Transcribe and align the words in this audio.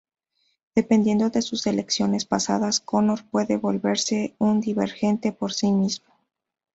Dependiendo 0.73 1.29
de 1.29 1.43
sus 1.43 1.67
elecciones 1.67 2.25
pasadas, 2.25 2.79
Connor 2.79 3.23
puede 3.29 3.57
volverse 3.57 4.33
un 4.39 4.59
divergente 4.59 5.31
por 5.31 5.53
sí 5.53 5.71
mismo. 5.71 6.11